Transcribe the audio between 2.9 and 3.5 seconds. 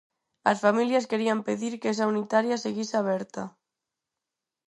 aberta.